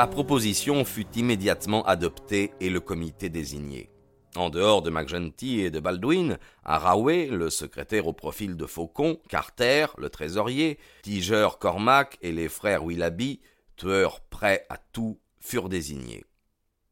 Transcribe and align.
La 0.00 0.06
proposition 0.06 0.86
fut 0.86 1.14
immédiatement 1.14 1.84
adoptée 1.84 2.52
et 2.58 2.70
le 2.70 2.80
comité 2.80 3.28
désigné. 3.28 3.90
En 4.34 4.48
dehors 4.48 4.80
de 4.80 4.88
McGenty 4.88 5.60
et 5.60 5.70
de 5.70 5.78
Baldwin, 5.78 6.38
Haraway, 6.64 7.26
le 7.26 7.50
secrétaire 7.50 8.06
au 8.06 8.14
profil 8.14 8.56
de 8.56 8.64
Faucon, 8.64 9.20
Carter, 9.28 9.88
le 9.98 10.08
trésorier, 10.08 10.78
Tiger 11.02 11.48
Cormac 11.60 12.16
et 12.22 12.32
les 12.32 12.48
frères 12.48 12.82
Willoughby, 12.82 13.42
tueurs 13.76 14.20
prêts 14.20 14.64
à 14.70 14.78
tout, 14.78 15.20
furent 15.38 15.68
désignés. 15.68 16.24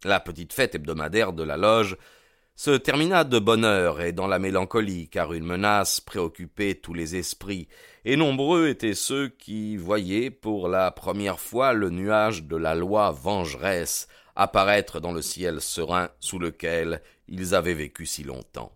La 0.05 0.21
petite 0.21 0.53
fête 0.53 0.75
hebdomadaire 0.75 1.33
de 1.33 1.45
la 1.45 1.57
loge 1.57 1.97
se 2.57 2.73
termina 2.73 3.25
de 3.25 3.39
bonne 3.39 3.65
heure 3.65 4.03
et 4.03 4.13
dans 4.13 4.27
la 4.27 4.39
mélancolie, 4.39 5.09
car 5.09 5.33
une 5.33 5.47
menace 5.47 6.03
préoccupait 6.03 6.75
tous 6.75 6.93
les 6.93 7.17
esprits, 7.17 7.69
et 8.11 8.17
nombreux 8.17 8.69
étaient 8.69 8.95
ceux 8.95 9.29
qui 9.29 9.77
voyaient 9.77 10.31
pour 10.31 10.69
la 10.69 10.91
première 10.91 11.39
fois 11.39 11.75
le 11.75 11.91
nuage 11.91 12.45
de 12.45 12.57
la 12.57 12.75
loi 12.75 13.11
vengeresse 13.11 14.09
apparaître 14.35 14.99
dans 14.99 15.13
le 15.13 15.21
ciel 15.21 15.61
serein 15.61 16.09
sous 16.19 16.39
lequel 16.39 17.03
ils 17.29 17.55
avaient 17.55 17.75
vécu 17.75 18.07
si 18.07 18.25
longtemps. 18.25 18.73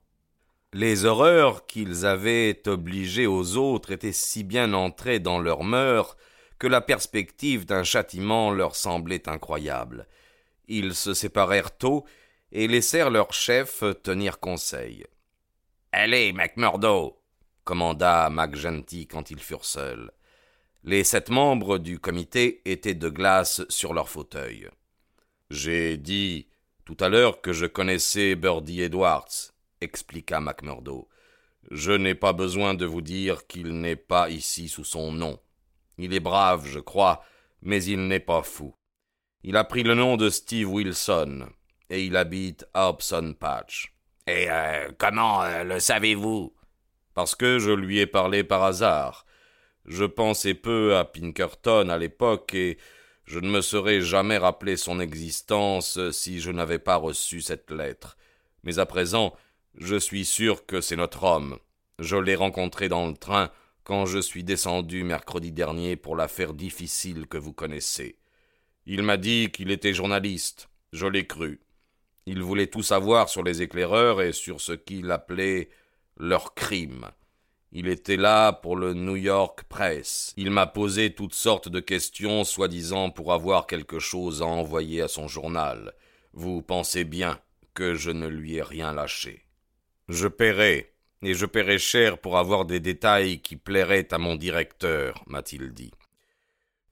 Les 0.75 1.06
horreurs 1.06 1.65
qu'ils 1.65 2.05
avaient 2.05 2.61
obligées 2.69 3.27
aux 3.27 3.56
autres 3.56 3.93
étaient 3.93 4.12
si 4.12 4.45
bien 4.45 4.75
entrées 4.75 5.19
dans 5.19 5.39
leurs 5.39 5.65
mœurs 5.65 6.19
que 6.59 6.67
la 6.67 6.83
perspective 6.83 7.65
d'un 7.65 7.84
châtiment 7.84 8.51
leur 8.51 8.77
semblait 8.77 9.31
incroyable. 9.31 10.09
Ils 10.69 10.95
se 10.95 11.15
séparèrent 11.15 11.75
tôt 11.75 12.05
et 12.51 12.69
laissèrent 12.69 13.09
leur 13.09 13.33
chef 13.33 13.83
tenir 14.03 14.41
conseil. 14.41 15.06
Allez, 15.91 16.34
McMurdo 16.34 17.22
commanda 17.65 18.29
McGenty 18.31 19.07
quand 19.07 19.31
ils 19.31 19.41
furent 19.41 19.65
seuls. 19.65 20.11
Les 20.85 21.05
sept 21.05 21.31
membres 21.31 21.79
du 21.79 21.99
comité 21.99 22.61
étaient 22.65 22.95
de 22.95 23.09
glace 23.09 23.63
sur 23.69 23.95
leurs 23.95 24.09
fauteuils. 24.09 24.69
J'ai 25.51 25.97
dit 25.97 26.49
tout 26.85 26.97
à 26.99 27.09
l'heure 27.09 27.41
que 27.41 27.53
je 27.53 27.67
connaissais 27.67 28.35
Birdie 28.35 28.83
Edwards, 28.83 29.53
expliqua 29.81 30.41
McMurdo. 30.41 31.09
Je 31.71 31.93
n'ai 31.93 32.15
pas 32.15 32.33
besoin 32.33 32.75
de 32.75 32.85
vous 32.85 33.03
dire 33.03 33.47
qu'il 33.47 33.81
n'est 33.81 33.97
pas 33.97 34.31
ici 34.31 34.69
sous 34.69 34.85
son 34.85 35.13
nom. 35.13 35.39
Il 35.99 36.13
est 36.13 36.21
brave, 36.21 36.67
je 36.67 36.81
crois, 36.81 37.25
mais 37.61 37.85
il 37.85 38.09
n'est 38.09 38.21
pas 38.21 38.43
fou. 38.43 38.75
Il 39.45 39.57
a 39.57 39.65
pris 39.65 39.85
le 39.85 39.95
nom 39.95 40.17
de 40.17 40.29
Steve 40.31 40.71
Wilson, 40.71 41.49
et 41.91 42.05
il 42.05 42.17
habite 42.17 42.67
à 42.75 42.89
Hobson 42.89 43.35
Patch. 43.39 43.93
Et 44.27 44.47
euh, 44.51 44.91
comment 44.99 45.43
euh, 45.43 45.65
le 45.65 45.81
savez-vous? 45.81 46.53
Parce 47.15 47.35
que 47.35 47.59
je 47.59 47.71
lui 47.71 47.99
ai 47.99 48.07
parlé 48.07 48.45
par 48.45 48.63
hasard. 48.63 49.27
Je 49.85 50.05
pensais 50.05 50.55
peu 50.55 50.97
à 50.97 51.05
Pinkerton 51.05 51.89
à 51.89 51.99
l'époque 51.99 52.55
et 52.55 52.79
je 53.25 53.39
ne 53.39 53.51
me 53.51 53.61
serais 53.61 54.01
jamais 54.01 54.39
rappelé 54.39 54.77
son 54.77 55.01
existence 55.01 55.99
si 56.11 56.41
je 56.41 56.51
n'avais 56.51 56.79
pas 56.79 56.97
reçu 56.97 57.41
cette 57.41 57.71
lettre. 57.71 58.17
Mais 58.65 58.78
à 58.78 58.87
présent, 58.87 59.34
je 59.77 59.97
suis 59.97 60.25
sûr 60.25 60.67
que 60.67 60.81
c'est 60.81 60.97
notre 60.97 61.25
homme. 61.25 61.59
Je 61.99 62.17
l'ai 62.17 62.34
rencontré 62.34 62.89
dans 62.89 63.06
le 63.06 63.17
train 63.17 63.51
quand 63.84 64.06
je 64.06 64.19
suis 64.19 64.45
descendu 64.45 65.03
mercredi 65.03 65.53
dernier 65.53 65.97
pour 65.97 66.17
l'affaire 66.17 66.55
difficile 66.55 67.27
que 67.27 67.39
vous 67.39 67.53
connaissez. 67.53 68.19
Il 68.87 69.03
m'a 69.03 69.17
dit 69.17 69.51
qu'il 69.53 69.71
était 69.71 69.95
journaliste. 69.95 70.69
Je 70.93 71.06
l'ai 71.06 71.27
cru. 71.27 71.61
Il 72.27 72.43
voulait 72.43 72.69
tout 72.69 72.83
savoir 72.83 73.28
sur 73.28 73.43
les 73.43 73.62
éclaireurs 73.62 74.22
et 74.22 74.33
sur 74.33 74.61
ce 74.61 74.72
qu'il 74.72 75.11
appelait 75.11 75.71
leurs 76.17 76.55
crimes. 76.55 77.06
Il 77.73 77.89
était 77.89 78.17
là 78.17 78.53
pour 78.53 78.77
le 78.77 78.93
New 78.93 79.17
York 79.17 79.65
Press. 79.69 80.34
Il 80.37 80.50
m'a 80.50 80.67
posé 80.67 81.15
toutes 81.15 81.34
sortes 81.34 81.69
de 81.69 81.81
questions, 81.81 82.45
soi-disant 82.45 83.11
pour 83.11 83.33
avoir 83.33 83.67
quelque 83.67 83.99
chose 83.99 84.43
à 84.43 84.47
envoyer 84.47 85.01
à 85.01 85.09
son 85.09 85.28
journal. 85.28 85.95
Vous 86.33 86.62
pensez 86.62 87.05
bien 87.05 87.41
que 87.75 87.95
je 87.95 88.11
ne 88.11 88.27
lui 88.27 88.56
ai 88.56 88.62
rien 88.62 88.93
lâché. 88.93 89.47
Je 90.09 90.28
paierai, 90.28 90.93
et 91.22 91.34
je 91.34 91.47
paierai 91.47 91.78
cher 91.78 92.19
pour 92.19 92.37
avoir 92.37 92.67
des 92.67 92.81
détails 92.81 93.41
qui 93.41 93.56
plairaient 93.56 94.12
à 94.12 94.19
mon 94.19 94.37
directeur, 94.37 95.22
m'a-t-il 95.27 95.72
dit. 95.72 95.93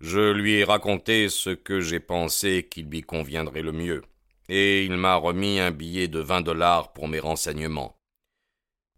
Je 0.01 0.33
lui 0.33 0.55
ai 0.55 0.65
raconté 0.65 1.29
ce 1.29 1.51
que 1.51 1.81
j'ai 1.81 2.01
pensé 2.01 2.67
qu'il 2.71 2.89
lui 2.89 3.03
conviendrait 3.03 3.63
le 3.63 3.73
mieux 3.73 4.03
et 4.51 4.85
il 4.85 4.97
m'a 4.97 5.15
remis 5.15 5.61
un 5.61 5.71
billet 5.71 6.09
de 6.09 6.19
vingt 6.19 6.41
dollars 6.41 6.93
pour 6.93 7.07
mes 7.07 7.21
renseignements. 7.21 7.97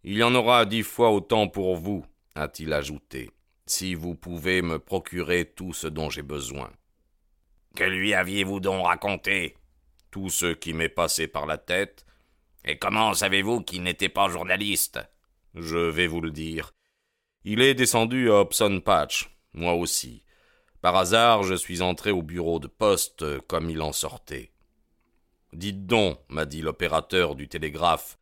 Il 0.05 0.17
y 0.17 0.23
en 0.23 0.35
aura 0.35 0.65
dix 0.67 0.83
fois 0.83 1.11
autant 1.11 1.49
pour 1.49 1.77
vous, 1.77 2.05
a-t-il 2.35 2.73
ajouté, 2.73 3.31
si 3.67 3.95
vous 3.95 4.15
pouvez 4.15 4.61
me 4.61 4.79
procurer 4.79 5.45
tout 5.45 5.73
ce 5.73 5.87
dont 5.87 6.11
j'ai 6.11 6.23
besoin. 6.23 6.73
Que 7.77 7.85
lui 7.85 8.13
aviez-vous 8.13 8.61
donc 8.61 8.85
raconté? 8.85 9.57
Tout 10.11 10.29
ce 10.29 10.53
qui 10.53 10.73
m'est 10.73 10.89
passé 10.89 11.27
par 11.29 11.47
la 11.47 11.57
tête. 11.57 12.05
Et 12.65 12.79
comment 12.79 13.15
savez-vous 13.15 13.63
qu'il 13.63 13.83
n'était 13.83 14.09
pas 14.09 14.29
journaliste? 14.29 15.01
Je 15.55 15.79
vais 15.79 16.07
vous 16.07 16.21
le 16.21 16.31
dire. 16.31 16.73
Il 17.45 17.61
est 17.61 17.75
descendu 17.75 18.31
à 18.31 18.41
Hobson 18.41 18.81
Patch, 18.85 19.31
moi 19.53 19.75
aussi. 19.75 20.23
Par 20.81 20.97
hasard, 20.97 21.45
je 21.45 21.55
suis 21.55 21.81
entré 21.81 22.11
au 22.11 22.23
bureau 22.23 22.59
de 22.59 22.67
poste 22.67 23.39
comme 23.47 23.71
il 23.71 23.81
en 23.81 23.93
sortait. 23.93 24.53
Dites 25.53 25.87
donc, 25.87 26.19
m'a 26.29 26.45
dit 26.45 26.61
l'opérateur 26.61 27.35
du 27.35 27.49
télégraphe, 27.49 28.19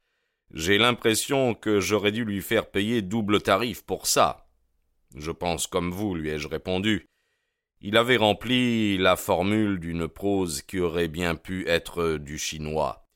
j'ai 0.52 0.78
l'impression 0.78 1.54
que 1.54 1.80
j'aurais 1.80 2.12
dû 2.12 2.24
lui 2.24 2.42
faire 2.42 2.70
payer 2.70 3.02
double 3.02 3.40
tarif 3.40 3.82
pour 3.82 4.06
ça. 4.06 4.48
Je 5.14 5.30
pense 5.30 5.66
comme 5.66 5.92
vous, 5.92 6.14
lui 6.14 6.30
ai-je 6.30 6.48
répondu. 6.48 7.06
Il 7.80 7.96
avait 7.96 8.16
rempli 8.16 8.98
la 8.98 9.16
formule 9.16 9.78
d'une 9.78 10.08
prose 10.08 10.62
qui 10.62 10.80
aurait 10.80 11.08
bien 11.08 11.34
pu 11.34 11.66
être 11.68 12.18
du 12.18 12.36
chinois. 12.36 13.06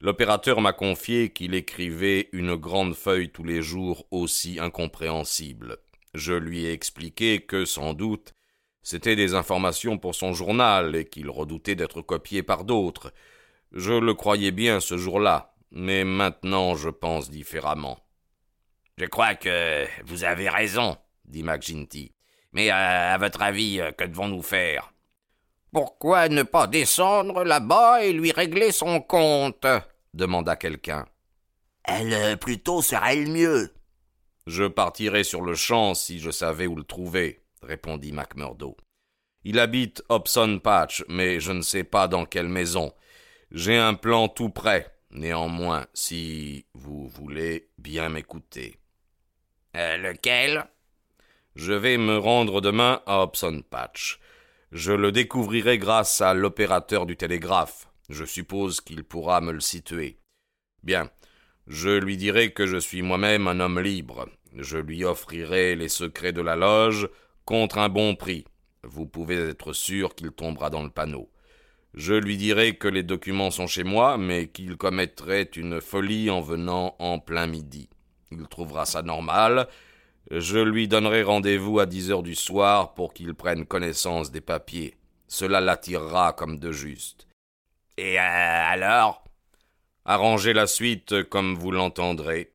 L'opérateur 0.00 0.60
m'a 0.60 0.72
confié 0.72 1.30
qu'il 1.32 1.54
écrivait 1.54 2.28
une 2.32 2.54
grande 2.54 2.94
feuille 2.94 3.30
tous 3.30 3.44
les 3.44 3.62
jours 3.62 4.06
aussi 4.10 4.60
incompréhensible. 4.60 5.78
Je 6.12 6.34
lui 6.34 6.66
ai 6.66 6.72
expliqué 6.72 7.40
que, 7.40 7.64
sans 7.64 7.94
doute, 7.94 8.34
c'était 8.82 9.16
des 9.16 9.34
informations 9.34 9.96
pour 9.96 10.14
son 10.14 10.34
journal 10.34 10.94
et 10.94 11.06
qu'il 11.06 11.30
redoutait 11.30 11.74
d'être 11.74 12.02
copié 12.02 12.42
par 12.42 12.64
d'autres. 12.64 13.12
Je 13.72 13.94
le 13.94 14.12
croyais 14.14 14.52
bien 14.52 14.78
ce 14.78 14.98
jour-là, 14.98 15.53
mais 15.74 16.04
maintenant 16.04 16.76
je 16.76 16.88
pense 16.88 17.30
différemment. 17.30 17.98
Je 18.96 19.04
crois 19.06 19.34
que 19.34 19.86
vous 20.06 20.24
avez 20.24 20.48
raison, 20.48 20.96
dit 21.24 21.42
McGinty. 21.42 22.12
Mais 22.52 22.70
euh, 22.70 23.14
à 23.14 23.18
votre 23.18 23.42
avis, 23.42 23.80
euh, 23.80 23.90
que 23.90 24.04
devons-nous 24.04 24.42
faire? 24.42 24.92
Pourquoi 25.72 26.28
ne 26.28 26.44
pas 26.44 26.68
descendre 26.68 27.42
là-bas 27.42 28.04
et 28.04 28.12
lui 28.12 28.30
régler 28.30 28.70
son 28.70 29.00
compte? 29.00 29.66
demanda 30.14 30.54
quelqu'un. 30.54 31.04
Elle 31.82 32.12
euh, 32.14 32.36
plutôt 32.36 32.80
serait 32.80 33.16
le 33.16 33.30
mieux. 33.30 33.74
Je 34.46 34.64
partirais 34.64 35.24
sur 35.24 35.42
le 35.42 35.56
champ 35.56 35.94
si 35.94 36.20
je 36.20 36.30
savais 36.30 36.68
où 36.68 36.76
le 36.76 36.84
trouver, 36.84 37.42
répondit 37.62 38.12
McMurdo. 38.12 38.76
Il 39.42 39.58
habite 39.58 40.02
Hobson 40.08 40.60
Patch, 40.62 41.04
mais 41.08 41.40
je 41.40 41.50
ne 41.50 41.62
sais 41.62 41.84
pas 41.84 42.06
dans 42.06 42.24
quelle 42.24 42.48
maison. 42.48 42.92
J'ai 43.50 43.76
un 43.76 43.94
plan 43.94 44.28
tout 44.28 44.50
prêt, 44.50 44.93
néanmoins, 45.14 45.86
si 45.94 46.66
vous 46.74 47.08
voulez 47.08 47.70
bien 47.78 48.08
m'écouter. 48.08 48.76
Euh, 49.76 49.96
lequel? 49.96 50.66
Je 51.56 51.72
vais 51.72 51.96
me 51.98 52.18
rendre 52.18 52.60
demain 52.60 53.00
à 53.06 53.22
Hobson 53.22 53.62
Patch. 53.68 54.20
Je 54.72 54.92
le 54.92 55.12
découvrirai 55.12 55.78
grâce 55.78 56.20
à 56.20 56.34
l'opérateur 56.34 57.06
du 57.06 57.16
télégraphe. 57.16 57.88
Je 58.08 58.24
suppose 58.24 58.80
qu'il 58.80 59.04
pourra 59.04 59.40
me 59.40 59.52
le 59.52 59.60
situer. 59.60 60.18
Bien. 60.82 61.10
Je 61.66 61.90
lui 61.90 62.16
dirai 62.16 62.52
que 62.52 62.66
je 62.66 62.76
suis 62.76 63.00
moi-même 63.00 63.48
un 63.48 63.60
homme 63.60 63.80
libre. 63.80 64.28
Je 64.56 64.76
lui 64.76 65.04
offrirai 65.04 65.76
les 65.76 65.88
secrets 65.88 66.32
de 66.32 66.42
la 66.42 66.56
loge 66.56 67.08
contre 67.44 67.78
un 67.78 67.88
bon 67.88 68.14
prix. 68.16 68.44
Vous 68.82 69.06
pouvez 69.06 69.36
être 69.36 69.72
sûr 69.72 70.14
qu'il 70.14 70.30
tombera 70.30 70.68
dans 70.70 70.82
le 70.82 70.90
panneau. 70.90 71.30
Je 71.94 72.14
lui 72.14 72.36
dirai 72.36 72.74
que 72.74 72.88
les 72.88 73.04
documents 73.04 73.52
sont 73.52 73.68
chez 73.68 73.84
moi, 73.84 74.18
mais 74.18 74.48
qu'il 74.48 74.76
commettrait 74.76 75.48
une 75.54 75.80
folie 75.80 76.28
en 76.28 76.40
venant 76.40 76.96
en 76.98 77.20
plein 77.20 77.46
midi. 77.46 77.88
Il 78.32 78.48
trouvera 78.48 78.84
ça 78.84 79.02
normal. 79.02 79.68
Je 80.30 80.58
lui 80.58 80.88
donnerai 80.88 81.22
rendez-vous 81.22 81.78
à 81.78 81.86
dix 81.86 82.10
heures 82.10 82.24
du 82.24 82.34
soir 82.34 82.94
pour 82.94 83.14
qu'il 83.14 83.34
prenne 83.34 83.64
connaissance 83.64 84.32
des 84.32 84.40
papiers. 84.40 84.96
Cela 85.28 85.60
l'attirera 85.60 86.32
comme 86.32 86.58
de 86.58 86.72
juste. 86.72 87.28
Et 87.96 88.18
euh, 88.18 88.22
alors? 88.22 89.22
Arrangez 90.04 90.52
la 90.52 90.66
suite 90.66 91.22
comme 91.24 91.54
vous 91.54 91.70
l'entendrez. 91.70 92.52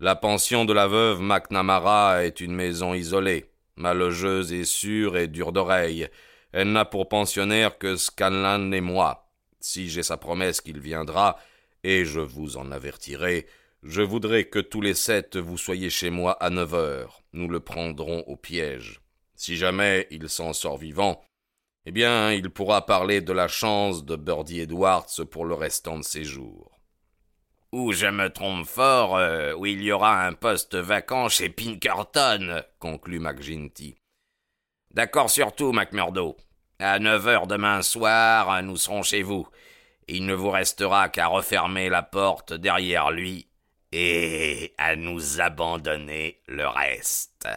La 0.00 0.16
pension 0.16 0.64
de 0.64 0.72
la 0.72 0.88
veuve 0.88 1.20
McNamara 1.20 2.24
est 2.24 2.40
une 2.40 2.54
maison 2.54 2.92
isolée. 2.92 3.50
Ma 3.76 3.94
logeuse 3.94 4.52
est 4.52 4.64
sûre 4.64 5.16
et 5.16 5.28
dure 5.28 5.52
d'oreille. 5.52 6.08
Elle 6.56 6.70
n'a 6.70 6.84
pour 6.84 7.08
pensionnaire 7.08 7.78
que 7.78 7.96
Scanlan 7.96 8.70
et 8.70 8.80
moi. 8.80 9.28
Si 9.58 9.90
j'ai 9.90 10.04
sa 10.04 10.16
promesse 10.16 10.60
qu'il 10.60 10.78
viendra, 10.78 11.36
et 11.82 12.04
je 12.04 12.20
vous 12.20 12.56
en 12.56 12.70
avertirai, 12.70 13.46
je 13.82 14.02
voudrais 14.02 14.44
que 14.44 14.60
tous 14.60 14.80
les 14.80 14.94
sept 14.94 15.36
vous 15.36 15.58
soyez 15.58 15.90
chez 15.90 16.10
moi 16.10 16.32
à 16.40 16.50
neuf 16.50 16.72
heures. 16.74 17.24
Nous 17.32 17.48
le 17.48 17.58
prendrons 17.58 18.20
au 18.28 18.36
piège. 18.36 19.00
Si 19.34 19.56
jamais 19.56 20.06
il 20.12 20.28
s'en 20.28 20.52
sort 20.52 20.78
vivant, 20.78 21.24
eh 21.86 21.90
bien, 21.90 22.30
il 22.30 22.48
pourra 22.50 22.86
parler 22.86 23.20
de 23.20 23.32
la 23.32 23.48
chance 23.48 24.04
de 24.04 24.14
Birdie 24.14 24.60
Edwards 24.60 25.10
pour 25.32 25.46
le 25.46 25.54
restant 25.54 25.98
de 25.98 26.04
ses 26.04 26.22
jours. 26.22 26.78
Ou 27.72 27.90
je 27.90 28.06
me 28.06 28.30
trompe 28.30 28.64
fort, 28.64 29.16
euh, 29.16 29.54
où 29.54 29.66
il 29.66 29.82
y 29.82 29.90
aura 29.90 30.24
un 30.24 30.34
poste 30.34 30.76
vacant 30.76 31.28
chez 31.28 31.48
Pinkerton, 31.48 32.62
conclut 32.78 33.18
McGinty. 33.18 33.96
D'accord 34.94 35.28
surtout, 35.28 35.72
McMurdo. 35.72 36.36
À 36.78 37.00
neuf 37.00 37.26
heures 37.26 37.48
demain 37.48 37.82
soir, 37.82 38.62
nous 38.62 38.76
serons 38.76 39.02
chez 39.02 39.22
vous. 39.22 39.48
Il 40.06 40.24
ne 40.24 40.34
vous 40.34 40.50
restera 40.50 41.08
qu'à 41.08 41.26
refermer 41.26 41.88
la 41.88 42.02
porte 42.02 42.52
derrière 42.52 43.10
lui 43.10 43.48
et 43.90 44.72
à 44.78 44.94
nous 44.94 45.40
abandonner 45.40 46.40
le 46.46 46.68
reste. 46.68 47.48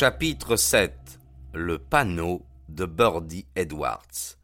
Chapitre 0.00 0.54
7 0.54 0.94
Le 1.54 1.76
panneau 1.76 2.46
de 2.68 2.86
Birdie 2.86 3.46
Edwards 3.56 4.36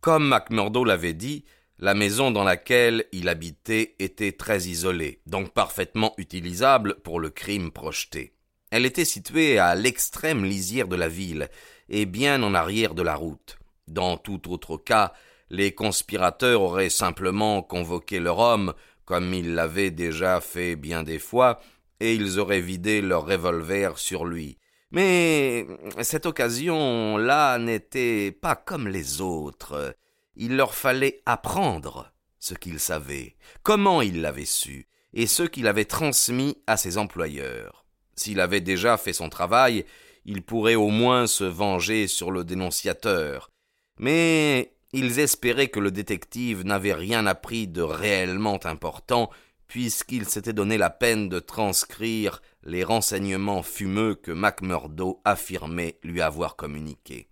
Comme 0.00 0.26
McMurdo 0.26 0.82
l'avait 0.82 1.12
dit, 1.12 1.44
la 1.78 1.94
maison 1.94 2.32
dans 2.32 2.42
laquelle 2.42 3.04
il 3.12 3.28
habitait 3.28 3.94
était 4.00 4.32
très 4.32 4.62
isolée, 4.62 5.20
donc 5.24 5.52
parfaitement 5.52 6.14
utilisable 6.18 6.96
pour 7.04 7.20
le 7.20 7.30
crime 7.30 7.70
projeté. 7.70 8.34
Elle 8.72 8.84
était 8.84 9.04
située 9.04 9.60
à 9.60 9.76
l'extrême 9.76 10.44
lisière 10.44 10.88
de 10.88 10.96
la 10.96 11.08
ville, 11.08 11.48
et 11.88 12.04
bien 12.04 12.42
en 12.42 12.52
arrière 12.52 12.96
de 12.96 13.02
la 13.02 13.14
route. 13.14 13.60
Dans 13.86 14.16
tout 14.16 14.50
autre 14.50 14.78
cas, 14.78 15.12
les 15.48 15.72
conspirateurs 15.76 16.60
auraient 16.60 16.90
simplement 16.90 17.62
convoqué 17.62 18.18
leur 18.18 18.40
homme, 18.40 18.74
comme 19.04 19.32
ils 19.32 19.54
l'avaient 19.54 19.92
déjà 19.92 20.40
fait 20.40 20.74
bien 20.74 21.04
des 21.04 21.20
fois, 21.20 21.60
et 22.00 22.16
ils 22.16 22.40
auraient 22.40 22.60
vidé 22.60 23.00
leur 23.00 23.26
revolver 23.26 23.96
sur 23.96 24.24
lui. 24.24 24.58
Mais 24.92 25.66
cette 26.02 26.26
occasion-là 26.26 27.58
n'était 27.58 28.30
pas 28.30 28.54
comme 28.54 28.88
les 28.88 29.20
autres. 29.20 29.96
Il 30.36 30.56
leur 30.56 30.74
fallait 30.74 31.22
apprendre 31.26 32.12
ce 32.38 32.54
qu'ils 32.54 32.80
savaient, 32.80 33.36
comment 33.62 34.02
ils 34.02 34.20
l'avaient 34.20 34.44
su, 34.44 34.86
et 35.14 35.26
ce 35.26 35.42
qu'il 35.44 35.66
avait 35.66 35.86
transmis 35.86 36.58
à 36.66 36.76
ses 36.76 36.98
employeurs. 36.98 37.84
S'il 38.16 38.40
avait 38.40 38.60
déjà 38.60 38.96
fait 38.98 39.12
son 39.12 39.28
travail, 39.28 39.86
il 40.24 40.42
pourrait 40.42 40.74
au 40.74 40.88
moins 40.88 41.26
se 41.26 41.44
venger 41.44 42.06
sur 42.06 42.30
le 42.30 42.44
dénonciateur. 42.44 43.50
Mais 43.98 44.74
ils 44.92 45.18
espéraient 45.20 45.68
que 45.68 45.80
le 45.80 45.90
détective 45.90 46.64
n'avait 46.64 46.92
rien 46.92 47.26
appris 47.26 47.66
de 47.66 47.82
réellement 47.82 48.64
important 48.66 49.30
puisqu'il 49.68 50.28
s'était 50.28 50.52
donné 50.52 50.76
la 50.76 50.90
peine 50.90 51.30
de 51.30 51.38
transcrire 51.38 52.42
les 52.64 52.84
renseignements 52.84 53.62
fumeux 53.62 54.14
que 54.14 54.32
MacMurdo 54.32 55.20
affirmait 55.24 55.98
lui 56.02 56.20
avoir 56.20 56.56
communiqués. 56.56 57.28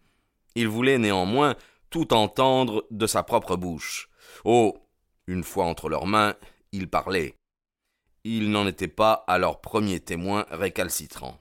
Il 0.54 0.68
voulait 0.68 0.98
néanmoins 0.98 1.54
tout 1.90 2.12
entendre 2.12 2.86
de 2.90 3.06
sa 3.06 3.22
propre 3.22 3.56
bouche. 3.56 4.08
Oh. 4.44 4.76
Une 5.26 5.44
fois 5.44 5.66
entre 5.66 5.88
leurs 5.88 6.06
mains, 6.06 6.34
il 6.72 6.88
parlait. 6.88 7.36
Il 8.24 8.50
n'en 8.50 8.66
était 8.66 8.88
pas 8.88 9.24
à 9.28 9.38
leur 9.38 9.60
premier 9.60 10.00
témoin 10.00 10.44
récalcitrant. 10.50 11.38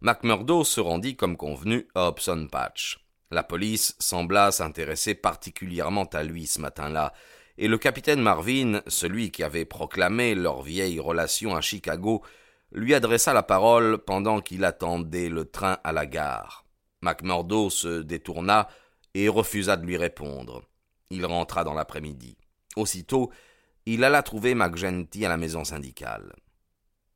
MacMurdo 0.00 0.64
se 0.64 0.80
rendit 0.80 1.14
comme 1.14 1.36
convenu 1.36 1.86
à 1.94 2.08
Hobson 2.08 2.48
Patch. 2.50 2.98
La 3.30 3.44
police 3.44 3.94
sembla 4.00 4.50
s'intéresser 4.50 5.14
particulièrement 5.14 6.06
à 6.06 6.24
lui 6.24 6.46
ce 6.46 6.60
matin-là, 6.60 7.12
et 7.58 7.68
le 7.68 7.78
capitaine 7.78 8.22
Marvin, 8.22 8.80
celui 8.86 9.30
qui 9.30 9.42
avait 9.42 9.66
proclamé 9.66 10.34
leur 10.34 10.62
vieille 10.62 10.98
relation 10.98 11.54
à 11.54 11.60
Chicago, 11.60 12.24
lui 12.72 12.94
adressa 12.94 13.32
la 13.32 13.42
parole 13.42 13.98
pendant 13.98 14.40
qu'il 14.40 14.64
attendait 14.64 15.28
le 15.28 15.44
train 15.44 15.78
à 15.84 15.92
la 15.92 16.06
gare. 16.06 16.64
McMurdo 17.02 17.70
se 17.70 18.02
détourna 18.02 18.68
et 19.14 19.28
refusa 19.28 19.76
de 19.76 19.86
lui 19.86 19.96
répondre. 19.96 20.62
Il 21.10 21.26
rentra 21.26 21.64
dans 21.64 21.74
l'après-midi. 21.74 22.36
Aussitôt, 22.76 23.32
il 23.86 24.04
alla 24.04 24.22
trouver 24.22 24.54
McGenty 24.54 25.24
à 25.24 25.28
la 25.28 25.36
maison 25.36 25.64
syndicale. 25.64 26.32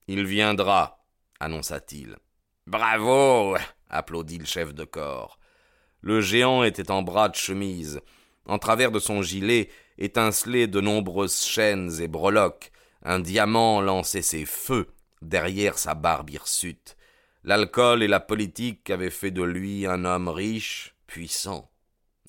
Il 0.08 0.24
viendra, 0.26 1.04
annonça-t-il. 1.38 2.16
Bravo 2.66 3.56
applaudit 3.88 4.38
le 4.38 4.46
chef 4.46 4.74
de 4.74 4.84
corps. 4.84 5.38
Le 6.00 6.20
géant 6.20 6.64
était 6.64 6.90
en 6.90 7.02
bras 7.02 7.28
de 7.28 7.36
chemise. 7.36 8.00
En 8.46 8.58
travers 8.58 8.90
de 8.90 8.98
son 8.98 9.22
gilet, 9.22 9.70
étincelaient 9.98 10.66
de 10.66 10.80
nombreuses 10.80 11.42
chaînes 11.42 12.00
et 12.00 12.08
breloques, 12.08 12.72
un 13.02 13.20
diamant 13.20 13.80
lançait 13.80 14.22
ses 14.22 14.44
feux 14.44 14.93
derrière 15.28 15.78
sa 15.78 15.94
barbe 15.94 16.30
hirsute. 16.30 16.96
L'alcool 17.42 18.02
et 18.02 18.08
la 18.08 18.20
politique 18.20 18.88
avaient 18.90 19.10
fait 19.10 19.30
de 19.30 19.42
lui 19.42 19.86
un 19.86 20.04
homme 20.04 20.28
riche, 20.28 20.94
puissant. 21.06 21.70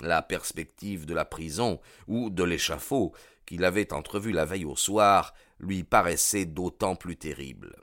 La 0.02 0.22
perspective 0.22 1.06
de 1.06 1.14
la 1.14 1.26
prison 1.26 1.80
ou 2.08 2.30
de 2.30 2.44
l'échafaud 2.44 3.14
qu'il 3.46 3.64
avait 3.64 3.94
entrevu 3.94 4.32
la 4.32 4.46
veille 4.46 4.66
au 4.66 4.76
soir 4.76 5.34
lui 5.60 5.84
paraissait 5.84 6.46
d'autant 6.46 6.96
plus 6.96 7.16
terrible. 7.16 7.76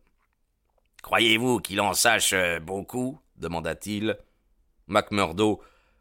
Croyez-vous 1.02 1.60
qu'il 1.60 1.80
en 1.80 1.94
sache 1.94 2.32
euh, 2.32 2.60
beaucoup 2.60 3.18
demanda-t-il. 3.36 4.16
MacMurdo 4.86 5.60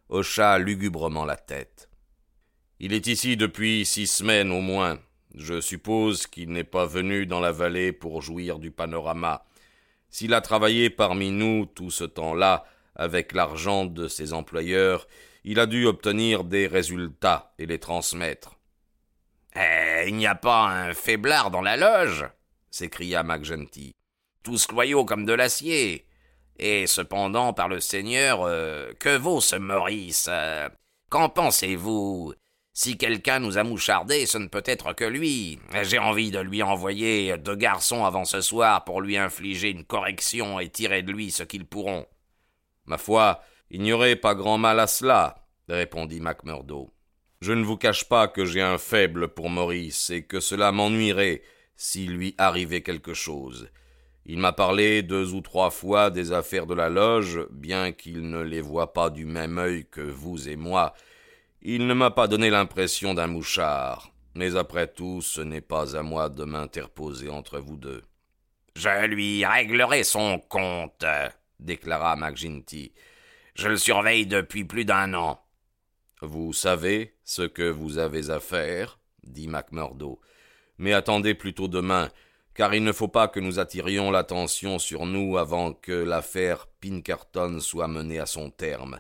hocha 0.10 0.60
lugubrement 0.60 1.25
la 1.25 1.38
tête. 1.38 1.89
Il 2.80 2.94
est 2.94 3.08
ici 3.08 3.38
depuis 3.38 3.86
six 3.86 4.08
semaines 4.08 4.51
au 4.51 4.62
moins. 4.62 5.00
Je 5.35 5.61
suppose 5.61 6.27
qu'il 6.27 6.50
n'est 6.51 6.63
pas 6.63 6.85
venu 6.85 7.25
dans 7.25 7.39
la 7.39 7.51
vallée 7.51 7.93
pour 7.93 8.21
jouir 8.21 8.59
du 8.59 8.71
panorama. 8.71 9.45
S'il 10.09 10.33
a 10.33 10.41
travaillé 10.41 10.89
parmi 10.89 11.31
nous 11.31 11.65
tout 11.65 11.91
ce 11.91 12.03
temps-là, 12.03 12.65
avec 12.95 13.33
l'argent 13.33 13.85
de 13.85 14.07
ses 14.07 14.33
employeurs, 14.33 15.07
il 15.43 15.59
a 15.59 15.65
dû 15.65 15.85
obtenir 15.85 16.43
des 16.43 16.67
résultats 16.67 17.53
et 17.57 17.65
les 17.65 17.79
transmettre. 17.79 18.57
Eh, 19.55 20.05
il 20.07 20.15
n'y 20.15 20.27
a 20.27 20.35
pas 20.35 20.67
un 20.67 20.93
faiblard 20.93 21.51
dans 21.51 21.61
la 21.61 21.77
loge 21.77 22.25
s'écria 22.71 23.21
McGenty. 23.21 23.93
Tous 24.43 24.71
loyaux 24.71 25.05
comme 25.05 25.25
de 25.25 25.33
l'acier. 25.33 26.07
Et 26.57 26.88
cependant, 26.88 27.53
par 27.53 27.67
le 27.67 27.79
Seigneur, 27.79 28.41
euh, 28.43 28.91
que 29.00 29.17
vaut 29.17 29.41
ce 29.41 29.55
Maurice 29.57 30.27
euh, 30.29 30.69
Qu'en 31.09 31.29
pensez-vous? 31.29 32.33
Si 32.74 32.98
quelqu'un 32.98 33.40
nous 33.40 33.58
a 33.58 33.63
mouchardés, 33.63 34.25
ce 34.25 34.38
ne 34.38 34.48
peut 34.48 34.63
être 34.66 34.94
que 34.94 35.04
lui. 35.04 35.60
J'ai 35.84 36.00
envie 36.00 36.32
de 36.32 36.40
lui 36.40 36.63
envoyer 36.63 37.38
deux 37.38 37.56
garçons 37.56 38.06
avant 38.06 38.25
ce 38.25 38.42
soir 38.42 38.86
pour 38.86 39.01
lui 39.01 39.18
infliger 39.18 39.70
une 39.70 39.84
correction 39.84 40.60
et 40.60 40.70
tirer 40.70 41.04
de 41.04 41.12
lui 41.12 41.32
ce 41.32 41.44
qu'ils 41.44 41.66
pourront. 41.66 42.06
Ma 42.86 42.98
foi, 42.98 43.42
il 43.70 43.82
n'y 43.82 43.94
aurait 43.94 44.16
pas 44.16 44.36
grand 44.36 44.58
mal 44.58 44.80
à 44.80 44.88
cela, 44.88 45.48
répondit 45.68 46.20
MacMurdo. 46.22 46.94
Je 47.42 47.54
ne 47.54 47.63
vous 47.63 47.78
cache 47.78 48.06
pas 48.06 48.28
que 48.28 48.46
j'ai 48.46 48.62
un 48.62 48.78
faible 48.78 49.30
pour 49.30 49.50
Maurice 49.50 50.10
et 50.10 50.24
que 50.24 50.40
cela 50.40 50.72
m'ennuierait 50.72 51.42
s'il 51.75 52.12
lui 52.12 52.36
arrivait 52.38 52.82
quelque 52.82 53.13
chose. 53.13 53.70
Il 54.25 54.38
m'a 54.38 54.54
parlé 54.54 55.01
deux 55.01 55.34
ou 55.34 55.42
trois 55.42 55.72
fois 55.72 56.12
des 56.12 56.32
affaires 56.32 56.68
de 56.68 56.75
la 56.75 56.90
loge, 56.90 57.40
bien 57.50 57.92
qu'il 57.92 58.30
ne 58.30 58.42
les 58.42 58.62
voie 58.62 58.94
pas 58.94 59.10
du 59.10 59.25
même 59.25 59.58
œil 59.58 59.86
que 59.90 60.01
vous 60.01 60.48
et 60.48 60.56
moi, 60.56 60.94
il 61.62 61.86
ne 61.86 61.94
m'a 61.94 62.12
pas 62.12 62.27
donné 62.27 62.50
l'impression 62.50 63.13
d'un 63.13 63.27
mouchard, 63.27 64.12
mais 64.36 64.56
après 64.56 64.88
tout, 64.88 65.22
ce 65.22 65.41
n'est 65.41 65.62
pas 65.62 65.96
à 65.96 66.01
moi 66.01 66.30
de 66.30 66.44
m'interposer 66.44 67.30
entre 67.30 67.60
vous 67.60 67.77
deux. 67.77 68.01
Je 68.75 69.06
lui 69.06 69.46
réglerai 69.46 70.03
son 70.03 70.39
compte, 70.39 71.06
déclara 71.60 72.15
McGinty. 72.15 72.94
Je 73.56 73.68
le 73.68 73.77
surveille 73.77 74.25
depuis 74.25 74.63
plus 74.63 74.86
d'un 74.86 75.13
an. 75.13 75.39
Vous 76.22 76.53
savez 76.53 77.15
ce 77.24 77.44
que 77.44 77.70
vous 77.70 77.98
avez 77.98 78.30
à 78.30 78.39
faire, 78.39 79.00
dit 79.24 79.48
McMurdo. 79.48 80.20
Mais 80.77 80.94
attendez 80.94 81.36
plutôt 81.36 81.68
demain, 81.68 82.10
car 82.56 82.74
il 82.74 82.84
ne 82.84 82.91
faut 82.91 83.08
pas 83.08 83.27
que 83.27 83.39
nous 83.39 83.60
attirions 83.60 84.10
l'attention 84.10 84.80
sur 84.80 85.06
nous 85.06 85.38
avant 85.38 85.74
que 85.74 85.91
l'affaire 85.91 86.68
Pinkerton 86.80 87.60
soit 87.60 87.88
menée 87.88 88.20
à 88.20 88.25
son 88.25 88.50
terme. 88.50 89.00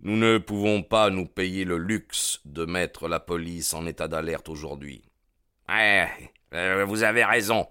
Nous 0.00 0.16
ne 0.16 0.38
pouvons 0.38 0.82
pas 0.82 1.10
nous 1.10 1.26
payer 1.26 1.64
le 1.64 1.76
luxe 1.76 2.40
de 2.44 2.64
mettre 2.64 3.08
la 3.08 3.18
police 3.18 3.74
en 3.74 3.84
état 3.86 4.06
d'alerte 4.06 4.48
aujourd'hui. 4.48 5.02
Ouais, 5.68 6.08
euh, 6.54 6.84
vous 6.84 7.02
avez 7.02 7.24
raison. 7.24 7.66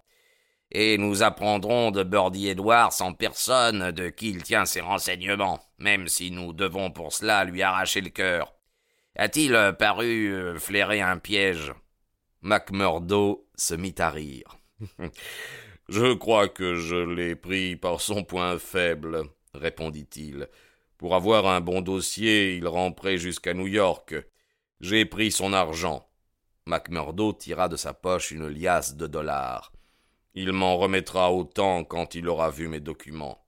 Et 0.72 0.98
nous 0.98 1.24
apprendrons 1.24 1.92
de 1.92 2.04
Birdie 2.04 2.50
Edwards 2.50 3.02
en 3.02 3.14
personne 3.14 3.92
de 3.92 4.10
qui 4.10 4.32
il 4.32 4.44
tient 4.44 4.66
ses 4.66 4.82
renseignements, 4.82 5.62
même 5.80 6.10
si 6.10 6.30
nous 6.30 6.52
devons 6.52 6.92
pour 6.92 7.14
cela 7.14 7.46
lui 7.46 7.62
arracher 7.62 8.02
le 8.02 8.10
cœur. 8.10 8.54
A-t-il 9.16 9.76
paru 9.80 10.34
euh, 10.34 10.60
flairer 10.60 11.02
un 11.02 11.18
piège? 11.18 11.74
McMurdo 12.42 13.48
se 13.56 13.74
mit 13.74 13.96
à 13.98 14.10
rire. 14.10 14.58
je 15.90 16.14
crois 16.14 16.50
que 16.50 16.76
je 16.76 16.96
l'ai 16.96 17.36
pris 17.36 17.78
par 17.78 18.02
son 18.02 18.24
point 18.26 18.60
faible, 18.60 19.24
répondit-il. 19.54 20.50
Pour 20.98 21.14
avoir 21.14 21.46
un 21.46 21.62
bon 21.62 21.82
dossier, 21.82 22.56
il 22.56 22.68
ramperait 22.68 23.18
jusqu'à 23.18 23.54
New 23.54 23.68
York. 23.68 24.16
J'ai 24.82 25.06
pris 25.06 25.32
son 25.32 25.54
argent. 25.54 26.08
McMurdo 26.66 27.34
tira 27.34 27.70
de 27.70 27.76
sa 27.76 27.94
poche 27.94 28.32
une 28.32 28.48
liasse 28.48 28.96
de 28.96 29.06
dollars. 29.06 29.72
Il 30.34 30.52
m'en 30.54 30.78
remettra 30.78 31.32
autant 31.32 31.84
quand 31.84 32.16
il 32.16 32.28
aura 32.28 32.50
vu 32.50 32.68
mes 32.68 32.80
documents. 32.80 33.46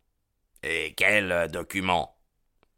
Et 0.64 0.94
quels 0.96 1.50
documents 1.52 2.18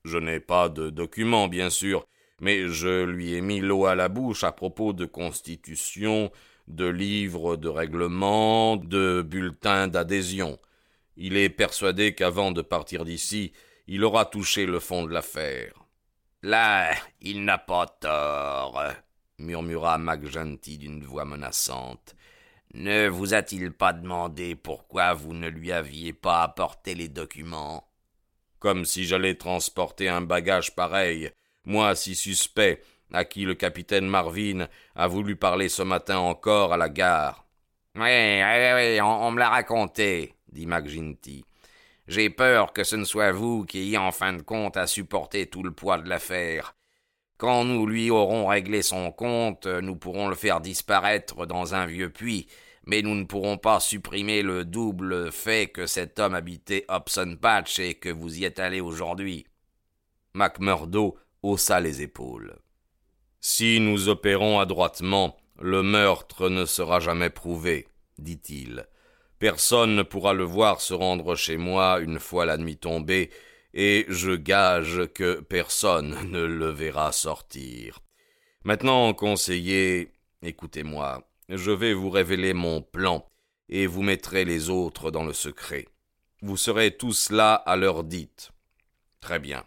Je 0.05 0.17
n'ai 0.17 0.39
pas 0.39 0.69
de 0.69 0.89
documents, 0.89 1.47
bien 1.47 1.69
sûr, 1.69 2.05
mais 2.39 2.67
je 2.69 3.03
lui 3.03 3.33
ai 3.33 3.41
mis 3.41 3.59
l'eau 3.59 3.85
à 3.85 3.95
la 3.95 4.07
bouche 4.07 4.43
à 4.43 4.51
propos 4.51 4.93
de 4.93 5.05
constitution, 5.05 6.31
de 6.67 6.85
livres 6.85 7.57
de 7.57 7.67
règlement, 7.67 8.77
de 8.77 9.21
bulletins 9.21 9.87
d'adhésion. 9.87 10.59
Il 11.17 11.35
est 11.35 11.49
persuadé 11.49 12.15
qu'avant 12.15 12.51
de 12.51 12.61
partir 12.61 13.03
d'ici, 13.03 13.51
il 13.93 14.05
aura 14.05 14.23
touché 14.23 14.65
le 14.65 14.79
fond 14.79 15.03
de 15.03 15.11
l'affaire. 15.11 15.73
Là, 16.43 16.95
il 17.19 17.43
n'a 17.43 17.57
pas 17.57 17.87
tort, 17.87 18.81
murmura 19.37 19.97
McGenty 19.97 20.77
d'une 20.77 21.03
voix 21.03 21.25
menaçante. 21.25 22.15
Ne 22.73 23.09
vous 23.09 23.33
a-t-il 23.33 23.73
pas 23.73 23.91
demandé 23.91 24.55
pourquoi 24.55 25.13
vous 25.13 25.33
ne 25.33 25.49
lui 25.49 25.73
aviez 25.73 26.13
pas 26.13 26.41
apporté 26.41 26.95
les 26.95 27.09
documents? 27.09 27.85
Comme 28.59 28.85
si 28.85 29.03
j'allais 29.03 29.35
transporter 29.35 30.07
un 30.07 30.21
bagage 30.21 30.73
pareil, 30.73 31.29
moi 31.65 31.93
si 31.93 32.15
suspect, 32.15 32.81
à 33.11 33.25
qui 33.25 33.43
le 33.43 33.55
capitaine 33.55 34.07
Marvin 34.07 34.69
a 34.95 35.07
voulu 35.07 35.35
parler 35.35 35.67
ce 35.67 35.81
matin 35.81 36.19
encore 36.19 36.71
à 36.71 36.77
la 36.77 36.87
gare. 36.87 37.45
Oui, 37.95 38.03
oui, 38.03 38.71
oui, 38.73 39.01
on, 39.01 39.25
on 39.25 39.31
me 39.31 39.39
l'a 39.39 39.49
raconté, 39.49 40.33
dit 40.49 40.65
McGinty. 40.65 41.43
J'ai 42.07 42.29
peur 42.29 42.73
que 42.73 42.83
ce 42.83 42.95
ne 42.95 43.05
soit 43.05 43.31
vous 43.31 43.65
qui 43.65 43.79
ayez 43.79 43.97
en 43.97 44.11
fin 44.11 44.33
de 44.33 44.41
compte 44.41 44.77
à 44.77 44.87
supporter 44.87 45.47
tout 45.47 45.63
le 45.63 45.71
poids 45.71 45.97
de 45.97 46.09
l'affaire. 46.09 46.75
Quand 47.37 47.63
nous 47.63 47.85
lui 47.87 48.11
aurons 48.11 48.47
réglé 48.47 48.81
son 48.81 49.11
compte, 49.11 49.65
nous 49.65 49.95
pourrons 49.95 50.27
le 50.27 50.35
faire 50.35 50.61
disparaître 50.61 51.45
dans 51.45 51.73
un 51.73 51.85
vieux 51.85 52.11
puits, 52.11 52.47
mais 52.85 53.01
nous 53.01 53.15
ne 53.15 53.25
pourrons 53.25 53.57
pas 53.57 53.79
supprimer 53.79 54.41
le 54.41 54.65
double 54.65 55.31
fait 55.31 55.67
que 55.67 55.85
cet 55.85 56.19
homme 56.19 56.35
habitait 56.35 56.85
Hobson 56.87 57.37
Patch 57.39 57.79
et 57.79 57.95
que 57.95 58.09
vous 58.09 58.39
y 58.39 58.45
êtes 58.45 58.59
allé 58.59 58.81
aujourd'hui. 58.81 59.45
McMurdo 60.33 61.17
haussa 61.41 61.79
les 61.79 62.01
épaules. 62.01 62.57
Si 63.39 63.79
nous 63.79 64.07
opérons 64.07 64.59
adroitement, 64.59 65.37
le 65.59 65.81
meurtre 65.83 66.49
ne 66.49 66.65
sera 66.65 66.99
jamais 66.99 67.29
prouvé, 67.29 67.87
dit-il. 68.17 68.87
Personne 69.41 69.95
ne 69.95 70.03
pourra 70.03 70.35
le 70.35 70.43
voir 70.43 70.81
se 70.81 70.93
rendre 70.93 71.35
chez 71.35 71.57
moi 71.57 71.99
une 71.99 72.19
fois 72.19 72.45
la 72.45 72.57
nuit 72.57 72.77
tombée, 72.77 73.31
et 73.73 74.05
je 74.07 74.33
gage 74.33 75.07
que 75.15 75.39
personne 75.39 76.15
ne 76.29 76.43
le 76.43 76.69
verra 76.69 77.11
sortir. 77.11 77.97
Maintenant, 78.63 79.11
conseiller, 79.15 80.11
écoutez-moi, 80.43 81.27
je 81.49 81.71
vais 81.71 81.95
vous 81.95 82.11
révéler 82.11 82.53
mon 82.53 82.83
plan, 82.83 83.25
et 83.67 83.87
vous 83.87 84.03
mettrez 84.03 84.45
les 84.45 84.69
autres 84.69 85.09
dans 85.09 85.23
le 85.23 85.33
secret. 85.33 85.87
Vous 86.43 86.55
serez 86.55 86.95
tous 86.95 87.31
là 87.31 87.55
à 87.55 87.75
l'heure 87.77 88.03
dite. 88.03 88.51
Très 89.21 89.39
bien. 89.39 89.63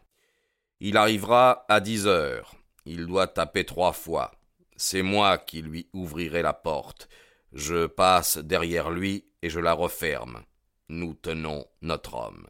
Il 0.79 0.97
arrivera 0.97 1.65
à 1.69 1.81
dix 1.81 2.07
heures. 2.07 2.55
Il 2.87 3.07
doit 3.07 3.27
taper 3.27 3.65
trois 3.65 3.93
fois. 3.93 4.31
C'est 4.77 5.03
moi 5.03 5.37
qui 5.37 5.63
lui 5.63 5.89
ouvrirai 5.93 6.43
la 6.43 6.53
porte. 6.53 7.09
Je 7.53 7.87
passe 7.87 8.39
derrière 8.39 8.93
lui 8.93 9.25
et 9.45 9.51
je 9.51 9.61
la 9.61 9.75
referme. 9.75 10.43
Nous 10.89 11.13
tenons 11.13 11.67
notre 11.83 12.15
homme. 12.15 12.47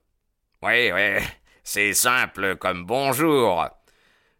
Oui, 0.62 0.92
oui, 0.92 1.18
c'est 1.64 1.92
simple 1.92 2.54
comme 2.54 2.86
bonjour. 2.86 3.66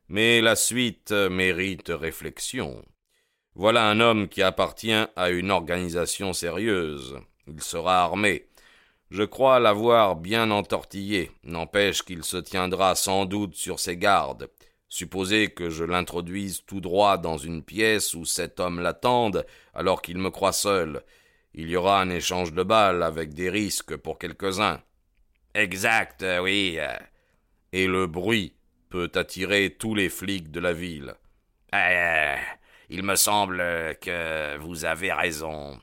Mais 0.06 0.40
la 0.40 0.54
suite 0.54 1.11
mérite 1.11 1.88
réflexion. 1.88 2.84
Voilà 3.56 3.88
un 3.88 3.99
homme 3.99 4.28
qui 4.28 4.40
appartient 4.40 5.04
à 5.16 5.30
une 5.30 5.50
organisation 5.50 6.32
sérieuse. 6.32 7.18
Il 7.49 7.61
sera 7.61 8.04
armé. 8.04 8.46
Je 9.11 9.25
crois 9.25 9.58
l'avoir 9.58 10.14
bien 10.14 10.52
entortillé, 10.52 11.32
n'empêche 11.42 12.02
qu'il 12.02 12.23
se 12.23 12.37
tiendra 12.37 12.94
sans 12.94 13.25
doute 13.25 13.56
sur 13.56 13.80
ses 13.80 13.96
gardes. 13.96 14.49
Supposez 14.88 15.49
que 15.49 15.70
je 15.70 15.82
l'introduise 15.82 16.62
tout 16.64 16.80
droit 16.80 17.18
dans 17.18 17.37
une 17.37 17.64
pièce 17.64 18.14
où 18.14 18.25
cet 18.25 18.61
homme 18.61 18.78
l'attende, 18.78 19.44
alors 19.75 20.02
qu'il 20.02 20.18
me 20.18 20.30
croit 20.30 20.52
seul. 20.52 21.02
Il 21.54 21.68
y 21.68 21.76
aura 21.76 22.00
un 22.00 22.11
échange 22.11 22.52
de 22.52 22.62
balles 22.62 23.02
avec 23.02 23.34
des 23.34 23.49
risques 23.49 23.96
pour 23.96 24.18
quelques-uns. 24.18 24.82
Exact, 25.54 26.25
oui. 26.42 26.78
Et 27.73 27.87
le 27.87 28.06
bruit 28.06 28.54
peut 28.90 29.11
attirer 29.14 29.76
tous 29.78 29.94
les 29.94 30.08
flics 30.08 30.50
de 30.50 30.61
la 30.61 30.73
ville. 30.73 31.14
Euh, 31.75 32.37
il 32.90 33.02
me 33.02 33.16
semble 33.16 33.58
que 34.00 34.56
vous 34.58 34.84
avez 34.84 35.12
raison. 35.12 35.80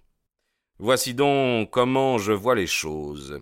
Voici 0.80 1.14
donc 1.14 1.70
comment 1.70 2.18
je 2.18 2.32
vois 2.32 2.56
les 2.56 2.68
choses. 2.68 3.42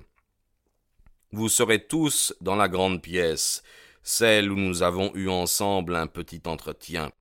Vous 1.32 1.50
serez 1.50 1.86
tous 1.86 2.34
dans 2.42 2.56
la 2.56 2.68
grande 2.68 3.02
pièce 3.02 3.64
celle 4.02 4.52
où 4.52 4.56
nous 4.56 4.82
avons 4.82 5.12
eu 5.16 5.30
ensemble 5.30 5.96
un 5.96 6.08
petit 6.08 6.42
entretien. 6.46 7.12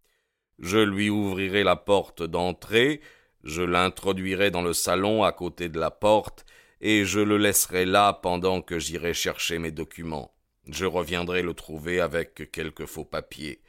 Je 0.59 0.79
lui 0.79 1.11
ouvrirai 1.11 1.63
la 1.63 1.77
porte 1.77 2.23
d'entrée, 2.23 3.01
je 3.49 3.63
l'introduirai 3.63 4.51
dans 4.51 4.63
le 4.63 4.75
salon 4.75 5.25
à 5.25 5.33
côté 5.33 5.69
de 5.71 5.81
la 5.81 5.91
porte, 5.91 6.45
et 6.81 7.05
je 7.05 7.19
le 7.19 7.39
laisserai 7.39 7.87
là 7.87 8.13
pendant 8.13 8.61
que 8.61 8.79
j'irai 8.79 9.15
chercher 9.15 9.59
mes 9.59 9.71
documents. 9.71 10.35
Je 10.69 10.85
reviendrai 10.85 11.43
le 11.43 11.55
trouver 11.55 11.99
avec 11.99 12.53
quelques 12.53 12.85
faux 12.85 13.07
papiers. 13.07 13.63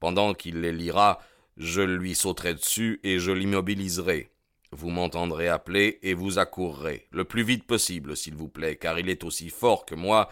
Pendant 0.00 0.34
qu'il 0.34 0.60
les 0.60 0.72
lira, 0.72 1.20
je 1.56 1.80
lui 1.80 2.14
sauterai 2.14 2.54
dessus 2.54 2.98
et 3.04 3.20
je 3.20 3.30
l'immobiliserai. 3.30 4.30
Vous 4.72 4.90
m'entendrez 4.90 5.48
appeler 5.48 6.00
et 6.02 6.14
vous 6.14 6.38
accourrez, 6.38 7.06
le 7.12 7.24
plus 7.24 7.44
vite 7.44 7.66
possible, 7.66 8.16
s'il 8.16 8.34
vous 8.34 8.48
plaît, 8.48 8.76
car 8.76 8.98
il 8.98 9.08
est 9.08 9.24
aussi 9.24 9.48
fort 9.48 9.86
que 9.86 9.94
moi, 9.94 10.28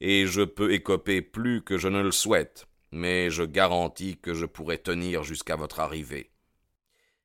et 0.00 0.26
je 0.26 0.42
peux 0.42 0.72
écoper 0.72 1.22
plus 1.22 1.62
que 1.62 1.78
je 1.78 1.88
ne 1.88 2.02
le 2.02 2.12
souhaite, 2.12 2.66
mais 2.90 3.30
je 3.30 3.44
garantis 3.44 4.18
que 4.18 4.34
je 4.34 4.44
pourrai 4.44 4.78
tenir 4.78 5.22
jusqu'à 5.22 5.56
votre 5.56 5.80
arrivée. 5.80 6.32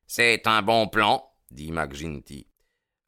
C'est 0.08 0.48
un 0.48 0.62
bon 0.62 0.88
plan, 0.88 1.30
dit 1.52 1.70
McGinty. 1.70 2.48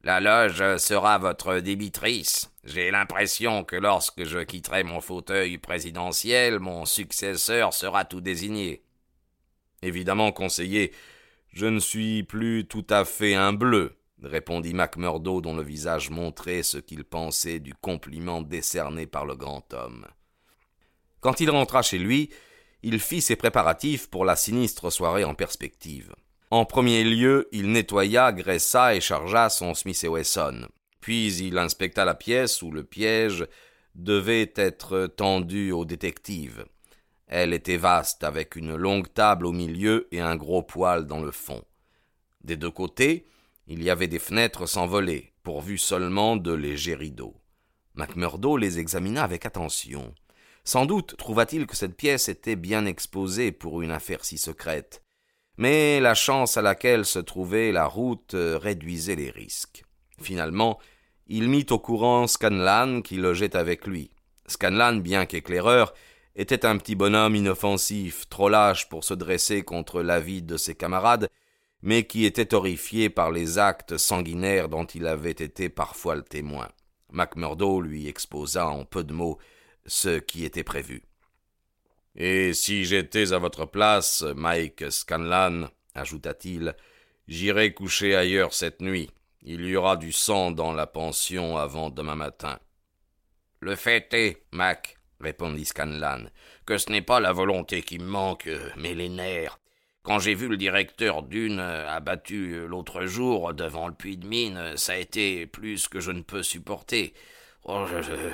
La 0.03 0.21
loge 0.21 0.77
sera 0.77 1.17
votre 1.17 1.59
débitrice. 1.59 2.49
J'ai 2.63 2.89
l'impression 2.91 3.65
que 3.65 3.75
lorsque 3.75 4.23
je 4.23 4.39
quitterai 4.39 4.83
mon 4.83 5.01
fauteuil 5.01 5.57
présidentiel, 5.57 6.59
mon 6.59 6.85
successeur 6.85 7.73
sera 7.73 8.05
tout 8.05 8.21
désigné. 8.21 8.83
Évidemment, 9.81 10.31
conseiller, 10.31 10.93
je 11.51 11.65
ne 11.65 11.79
suis 11.79 12.23
plus 12.23 12.65
tout 12.65 12.85
à 12.89 13.03
fait 13.03 13.35
un 13.35 13.51
bleu 13.51 13.97
répondit 14.23 14.73
Macmurdo 14.73 15.41
dont 15.41 15.55
le 15.55 15.63
visage 15.63 16.09
montrait 16.09 16.63
ce 16.63 16.77
qu'il 16.77 17.03
pensait 17.03 17.59
du 17.59 17.73
compliment 17.73 18.41
décerné 18.41 19.07
par 19.07 19.25
le 19.25 19.35
grand 19.35 19.73
homme. 19.73 20.05
Quand 21.19 21.39
il 21.39 21.49
rentra 21.49 21.81
chez 21.81 21.97
lui, 21.97 22.29
il 22.83 22.99
fit 22.99 23.21
ses 23.21 23.35
préparatifs 23.35 24.09
pour 24.09 24.25
la 24.25 24.35
sinistre 24.35 24.91
soirée 24.91 25.23
en 25.23 25.35
perspective. 25.35 26.13
En 26.53 26.65
premier 26.65 27.05
lieu, 27.05 27.47
il 27.53 27.71
nettoya, 27.71 28.33
graissa 28.33 28.93
et 28.93 28.99
chargea 28.99 29.47
son 29.49 29.73
Smith 29.73 30.03
et 30.03 30.09
Wesson. 30.09 30.67
Puis 30.99 31.33
il 31.37 31.57
inspecta 31.57 32.03
la 32.03 32.13
pièce 32.13 32.61
où 32.61 32.71
le 32.71 32.83
piège 32.83 33.47
devait 33.95 34.51
être 34.57 35.07
tendu 35.07 35.71
au 35.71 35.85
détective. 35.85 36.65
Elle 37.27 37.53
était 37.53 37.77
vaste, 37.77 38.25
avec 38.25 38.57
une 38.57 38.75
longue 38.75 39.07
table 39.13 39.45
au 39.45 39.53
milieu 39.53 40.09
et 40.11 40.19
un 40.19 40.35
gros 40.35 40.61
poêle 40.61 41.05
dans 41.05 41.21
le 41.21 41.31
fond. 41.31 41.63
Des 42.43 42.57
deux 42.57 42.69
côtés, 42.69 43.25
il 43.67 43.81
y 43.81 43.89
avait 43.89 44.09
des 44.09 44.19
fenêtres 44.19 44.65
sans 44.65 44.87
volets, 44.87 45.31
pourvues 45.43 45.77
seulement 45.77 46.35
de 46.35 46.51
légers 46.51 46.95
rideaux. 46.95 47.37
Macmurdo 47.93 48.57
les 48.57 48.77
examina 48.77 49.23
avec 49.23 49.45
attention. 49.45 50.13
Sans 50.65 50.85
doute 50.85 51.15
trouva-t-il 51.15 51.65
que 51.65 51.77
cette 51.77 51.95
pièce 51.95 52.27
était 52.27 52.57
bien 52.57 52.85
exposée 52.85 53.53
pour 53.53 53.81
une 53.81 53.91
affaire 53.91 54.25
si 54.25 54.37
secrète. 54.37 55.01
Mais 55.57 55.99
la 55.99 56.15
chance 56.15 56.57
à 56.57 56.61
laquelle 56.61 57.05
se 57.05 57.19
trouvait 57.19 57.71
la 57.71 57.85
route 57.85 58.35
réduisait 58.35 59.15
les 59.15 59.29
risques. 59.29 59.83
Finalement, 60.21 60.79
il 61.27 61.49
mit 61.49 61.65
au 61.69 61.79
courant 61.79 62.27
Scanlan 62.27 63.01
qui 63.01 63.17
logeait 63.17 63.55
avec 63.55 63.87
lui. 63.87 64.11
Scanlan, 64.47 64.97
bien 64.97 65.25
qu'éclaireur, 65.25 65.93
était 66.35 66.65
un 66.65 66.77
petit 66.77 66.95
bonhomme 66.95 67.35
inoffensif, 67.35 68.27
trop 68.29 68.49
lâche 68.49 68.89
pour 68.89 69.03
se 69.03 69.13
dresser 69.13 69.63
contre 69.63 70.01
l'avis 70.01 70.41
de 70.41 70.57
ses 70.57 70.75
camarades, 70.75 71.29
mais 71.81 72.03
qui 72.03 72.25
était 72.25 72.53
horrifié 72.53 73.09
par 73.09 73.31
les 73.31 73.57
actes 73.57 73.97
sanguinaires 73.97 74.69
dont 74.69 74.85
il 74.85 75.07
avait 75.07 75.31
été 75.31 75.69
parfois 75.69 76.15
le 76.15 76.23
témoin. 76.23 76.69
Macmurdo 77.11 77.81
lui 77.81 78.07
exposa 78.07 78.67
en 78.67 78.85
peu 78.85 79.03
de 79.03 79.13
mots 79.13 79.37
ce 79.85 80.19
qui 80.19 80.45
était 80.45 80.63
prévu. 80.63 81.03
Et 82.15 82.53
si 82.53 82.85
j'étais 82.85 83.31
à 83.33 83.37
votre 83.37 83.65
place, 83.65 84.23
Mike 84.35 84.91
Scanlan, 84.91 85.67
ajouta-t-il, 85.95 86.75
j'irais 87.27 87.73
coucher 87.73 88.15
ailleurs 88.15 88.53
cette 88.53 88.81
nuit. 88.81 89.09
Il 89.43 89.65
y 89.65 89.75
aura 89.75 89.97
du 89.97 90.11
sang 90.11 90.51
dans 90.51 90.73
la 90.73 90.87
pension 90.87 91.57
avant 91.57 91.89
demain 91.89 92.15
matin. 92.15 92.59
Le 93.59 93.75
fait 93.75 94.13
est, 94.13 94.43
Mac, 94.51 94.97
répondit 95.19 95.65
Scanlan, 95.65 96.25
que 96.65 96.77
ce 96.77 96.91
n'est 96.91 97.01
pas 97.01 97.19
la 97.19 97.31
volonté 97.31 97.81
qui 97.81 97.97
me 97.97 98.05
manque, 98.05 98.49
mais 98.75 98.93
les 98.93 99.09
nerfs. 99.09 99.59
Quand 100.03 100.19
j'ai 100.19 100.33
vu 100.33 100.47
le 100.47 100.57
directeur 100.57 101.21
d'une 101.21 101.59
abattu 101.59 102.67
l'autre 102.67 103.05
jour 103.05 103.53
devant 103.53 103.87
le 103.87 103.93
puits 103.93 104.17
de 104.17 104.25
mine, 104.25 104.75
ça 104.75 104.93
a 104.93 104.97
été 104.97 105.45
plus 105.45 105.87
que 105.87 105.99
je 105.99 106.11
ne 106.11 106.23
peux 106.23 106.41
supporter. 106.41 107.13
Oh, 107.65 107.85
je, 107.87 108.31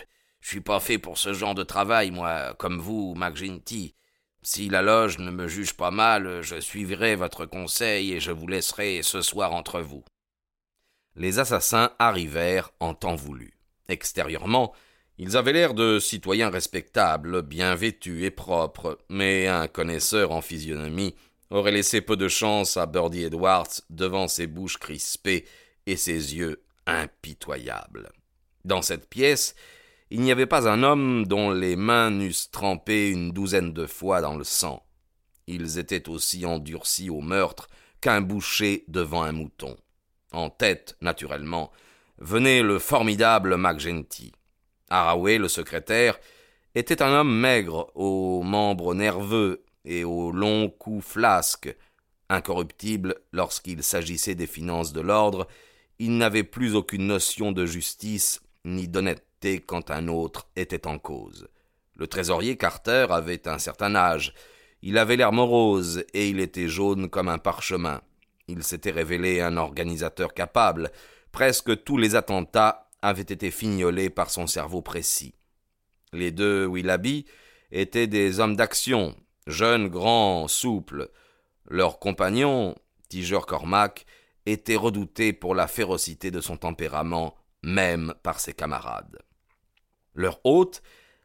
suis 0.47 0.61
pas 0.61 0.79
fait 0.79 0.97
pour 0.97 1.17
ce 1.17 1.33
genre 1.33 1.55
de 1.55 1.63
travail, 1.63 2.11
moi, 2.11 2.53
comme 2.57 2.79
vous, 2.79 3.13
McGinty. 3.15 3.95
Si 4.41 4.69
la 4.69 4.81
loge 4.81 5.17
ne 5.17 5.29
me 5.29 5.47
juge 5.47 5.73
pas 5.73 5.91
mal, 5.91 6.41
je 6.41 6.59
suivrai 6.59 7.15
votre 7.15 7.45
conseil 7.45 8.13
et 8.13 8.19
je 8.19 8.31
vous 8.31 8.47
laisserai 8.47 9.01
ce 9.03 9.21
soir 9.21 9.53
entre 9.53 9.81
vous. 9.81 10.05
Les 11.15 11.39
assassins 11.39 11.91
arrivèrent 11.99 12.71
en 12.79 12.93
temps 12.93 13.15
voulu. 13.15 13.57
Extérieurement, 13.89 14.73
ils 15.17 15.35
avaient 15.35 15.51
l'air 15.51 15.73
de 15.73 15.99
citoyens 15.99 16.49
respectables, 16.49 17.41
bien 17.41 17.75
vêtus 17.75 18.23
et 18.23 18.31
propres, 18.31 18.99
mais 19.09 19.47
un 19.47 19.67
connaisseur 19.67 20.31
en 20.31 20.41
physionomie 20.41 21.15
aurait 21.49 21.71
laissé 21.71 22.01
peu 22.01 22.15
de 22.15 22.27
chance 22.27 22.77
à 22.77 22.85
Birdie 22.85 23.23
Edwards 23.23 23.81
devant 23.89 24.27
ses 24.27 24.47
bouches 24.47 24.77
crispées 24.77 25.45
et 25.87 25.97
ses 25.97 26.35
yeux 26.35 26.63
impitoyables. 26.85 28.11
Dans 28.63 28.81
cette 28.81 29.09
pièce, 29.09 29.55
il 30.09 30.21
n'y 30.21 30.31
avait 30.31 30.45
pas 30.45 30.69
un 30.69 30.83
homme 30.83 31.25
dont 31.25 31.51
les 31.51 31.75
mains 31.75 32.11
n'eussent 32.11 32.49
trempé 32.51 33.09
une 33.09 33.31
douzaine 33.31 33.73
de 33.73 33.85
fois 33.85 34.21
dans 34.21 34.37
le 34.37 34.45
sang. 34.45 34.85
Ils 35.47 35.79
étaient 35.79 36.07
aussi 36.07 36.45
endurcis 36.45 37.09
au 37.09 37.21
meurtre 37.21 37.67
qu'un 37.99 38.21
boucher 38.21 38.85
devant 38.87 39.23
un 39.23 39.33
mouton. 39.33 39.75
En 40.31 40.49
tête, 40.49 40.95
naturellement, 41.01 41.71
venait 42.19 42.61
le 42.61 42.79
formidable 42.79 43.57
McGenty. 43.57 44.31
Haraway, 44.89 45.37
le 45.37 45.49
secrétaire, 45.49 46.17
était 46.75 47.01
un 47.01 47.11
homme 47.11 47.33
maigre, 47.39 47.91
aux 47.95 48.43
membres 48.43 48.93
nerveux 48.93 49.65
et 49.83 50.03
aux 50.03 50.31
longs 50.31 50.69
cou 50.69 51.01
flasques. 51.01 51.75
Incorruptible 52.29 53.15
lorsqu'il 53.31 53.83
s'agissait 53.83 54.35
des 54.35 54.47
finances 54.47 54.93
de 54.93 55.01
l'ordre, 55.01 55.47
il 55.99 56.17
n'avait 56.17 56.43
plus 56.43 56.75
aucune 56.75 57.07
notion 57.07 57.51
de 57.51 57.65
justice 57.65 58.41
ni 58.65 58.87
d'honnêteté 58.87 59.26
quand 59.65 59.91
un 59.91 60.07
autre 60.07 60.47
était 60.55 60.87
en 60.87 60.97
cause. 60.97 61.47
Le 61.95 62.07
trésorier 62.07 62.57
Carter 62.57 63.07
avait 63.09 63.47
un 63.47 63.59
certain 63.59 63.95
âge. 63.95 64.33
Il 64.81 64.97
avait 64.97 65.15
l'air 65.15 65.31
morose 65.31 66.03
et 66.13 66.29
il 66.29 66.39
était 66.39 66.67
jaune 66.67 67.09
comme 67.09 67.29
un 67.29 67.37
parchemin. 67.37 68.01
Il 68.47 68.63
s'était 68.63 68.91
révélé 68.91 69.41
un 69.41 69.57
organisateur 69.57 70.33
capable. 70.33 70.91
Presque 71.31 71.83
tous 71.83 71.97
les 71.97 72.15
attentats 72.15 72.89
avaient 73.01 73.21
été 73.21 73.51
fignolés 73.51 74.09
par 74.09 74.29
son 74.29 74.47
cerveau 74.47 74.81
précis. 74.81 75.33
Les 76.13 76.31
deux 76.31 76.65
Willoughby 76.65 77.25
étaient 77.71 78.07
des 78.07 78.39
hommes 78.39 78.55
d'action, 78.55 79.15
jeunes, 79.45 79.87
grands, 79.87 80.47
souples. 80.47 81.09
Leur 81.69 81.99
compagnon, 81.99 82.75
Tiger 83.09 83.41
Cormac, 83.45 84.05
était 84.45 84.77
redouté 84.77 85.33
pour 85.33 85.53
la 85.53 85.67
férocité 85.67 86.31
de 86.31 86.39
son 86.39 86.55
tempérament, 86.55 87.35
même 87.67 88.13
par 88.23 88.39
ses 88.39 88.53
camarades. 88.53 89.19
Leur 90.15 90.39
hôte 90.45 90.81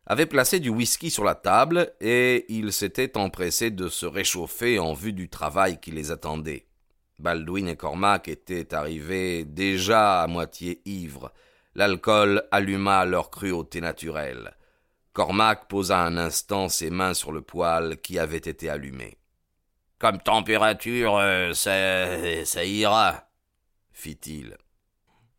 avait 0.06 0.26
placé 0.26 0.58
du 0.58 0.68
whisky 0.68 1.10
sur 1.10 1.24
la 1.24 1.36
table 1.36 1.94
et 2.00 2.44
ils 2.52 2.72
s'étaient 2.72 3.16
empressés 3.16 3.70
de 3.70 3.88
se 3.88 4.04
réchauffer 4.04 4.78
en 4.78 4.92
vue 4.92 5.12
du 5.12 5.28
travail 5.28 5.80
qui 5.80 5.92
les 5.92 6.10
attendait. 6.10 6.66
Baldwin 7.20 7.68
et 7.68 7.76
Cormac 7.76 8.26
étaient 8.26 8.74
arrivés 8.74 9.44
déjà 9.44 10.22
à 10.22 10.26
moitié 10.26 10.82
ivres. 10.84 11.32
L'alcool 11.76 12.42
alluma 12.50 13.04
leur 13.04 13.30
cruauté 13.30 13.80
naturelle. 13.80 14.56
Cormac 15.12 15.68
posa 15.68 16.00
un 16.00 16.16
instant 16.16 16.68
ses 16.68 16.90
mains 16.90 17.14
sur 17.14 17.30
le 17.30 17.42
poêle 17.42 18.00
qui 18.00 18.18
avait 18.18 18.36
été 18.38 18.68
allumé. 18.68 19.16
Comme 19.98 20.18
température, 20.18 21.18
euh, 21.18 21.52
ça, 21.52 22.44
ça 22.44 22.64
ira, 22.64 23.28
fit-il. 23.92 24.56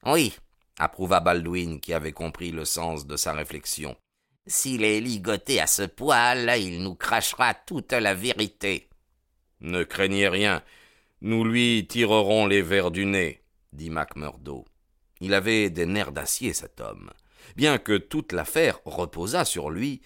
Oui, 0.06 0.34
approuva 0.78 1.20
Baldwin, 1.20 1.80
qui 1.80 1.94
avait 1.94 2.12
compris 2.12 2.52
le 2.52 2.66
sens 2.66 3.06
de 3.06 3.16
sa 3.16 3.34
réflexion. 3.34 3.96
S'il 4.46 4.84
est 4.84 5.00
ligoté 5.00 5.62
à 5.62 5.68
ce 5.68 5.84
poêle, 5.84 6.52
il 6.60 6.84
nous 6.84 6.96
crachera 6.96 7.54
toute 7.54 7.94
la 7.94 8.14
vérité. 8.14 8.90
Ne 9.62 9.84
craignez 9.84 10.28
rien. 10.28 10.62
Nous 11.22 11.46
lui 11.46 11.88
tirerons 11.88 12.46
les 12.48 12.62
vers 12.62 12.92
du 12.92 13.06
nez, 13.06 13.42
dit 13.72 13.90
Macmurdo. 13.90 14.66
Il 15.22 15.34
avait 15.34 15.70
des 15.70 15.86
nerfs 15.86 16.12
d'acier, 16.12 16.54
cet 16.54 16.82
homme. 16.82 17.12
Bien 17.56 17.78
que 17.78 17.98
toute 17.98 18.34
l'affaire 18.34 18.80
reposât 18.84 19.46
sur 19.46 19.70
lui, 19.70 20.02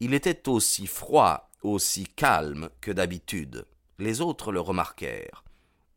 il 0.00 0.14
était 0.14 0.48
aussi 0.48 0.86
froid, 0.86 1.50
aussi 1.62 2.04
calme 2.04 2.70
que 2.80 2.90
d'habitude. 2.90 3.66
Les 3.98 4.22
autres 4.22 4.50
le 4.50 4.60
remarquèrent. 4.60 5.44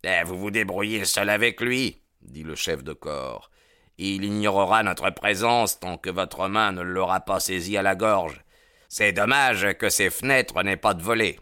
Eh, 0.04 0.24
vous 0.26 0.38
vous 0.38 0.52
débrouillez 0.52 1.06
seul 1.06 1.30
avec 1.30 1.62
lui, 1.62 2.02
dit 2.22 2.44
le 2.44 2.56
chef 2.56 2.84
de 2.84 2.94
corps. 2.94 3.50
Il 3.98 4.26
ignorera 4.26 4.84
notre 4.84 5.10
présence 5.10 5.80
tant 5.80 5.98
que 5.98 6.10
votre 6.10 6.48
main 6.48 6.72
ne 6.72 6.82
l'aura 6.82 7.22
pas 7.22 7.40
saisi 7.40 7.78
à 7.78 7.82
la 7.82 7.96
gorge. 7.96 8.44
C'est 8.90 9.14
dommage 9.14 9.74
que 9.78 9.90
ces 9.90 10.10
fenêtres 10.10 10.62
n'aient 10.64 10.78
pas 10.78 10.94
de 10.94 11.02
volets. 11.02 11.40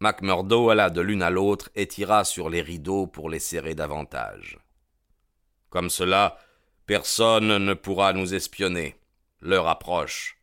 Macmurdo 0.00 0.68
alla 0.70 0.90
de 0.90 1.00
l'une 1.00 1.22
à 1.22 1.30
l'autre 1.30 1.70
et 1.74 1.86
tira 1.86 2.24
sur 2.24 2.50
les 2.50 2.60
rideaux 2.60 3.06
pour 3.06 3.30
les 3.30 3.38
serrer 3.38 3.74
davantage. 3.74 4.58
Comme 5.70 5.88
cela, 5.88 6.38
personne 6.86 7.58
ne 7.58 7.74
pourra 7.74 8.12
nous 8.12 8.34
espionner. 8.34 8.96
L'heure 9.40 9.68
approche. 9.68 10.38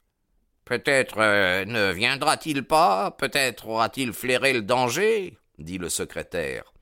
Peut-être 0.65 1.19
euh, 1.19 1.65
ne 1.65 1.91
viendra-t-il 1.91 2.63
pas, 2.63 3.11
peut-être 3.11 3.67
aura-t-il 3.67 4.13
flairé 4.13 4.53
le 4.53 4.61
danger, 4.61 5.37
dit 5.59 5.77
le 5.77 5.89
secrétaire. 5.89 6.73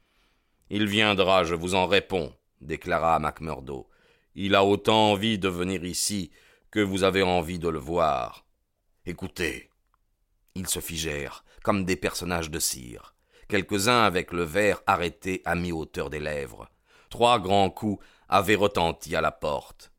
Il 0.69 0.87
viendra, 0.87 1.43
je 1.43 1.55
vous 1.55 1.75
en 1.75 1.87
réponds, 1.87 2.33
déclara 2.61 3.19
Macmurdo. 3.19 3.89
Il 4.35 4.55
a 4.55 4.63
autant 4.63 5.11
envie 5.11 5.37
de 5.37 5.49
venir 5.49 5.83
ici 5.83 6.31
que 6.69 6.79
vous 6.79 7.03
avez 7.03 7.21
envie 7.21 7.59
de 7.59 7.67
le 7.67 7.79
voir. 7.79 8.45
Écoutez. 9.05 9.69
Ils 10.55 10.67
se 10.67 10.79
figèrent, 10.79 11.43
comme 11.63 11.85
des 11.85 11.95
personnages 11.95 12.49
de 12.49 12.59
cire, 12.59 13.15
quelques-uns 13.47 14.03
avec 14.03 14.31
le 14.31 14.43
verre 14.43 14.81
arrêté 14.87 15.41
à 15.45 15.55
mi-hauteur 15.55 16.09
des 16.09 16.19
lèvres. 16.19 16.69
Trois 17.09 17.39
grands 17.39 17.69
coups 17.69 18.03
avaient 18.29 18.55
retenti 18.55 19.15
à 19.15 19.21
la 19.21 19.31
porte. 19.31 19.90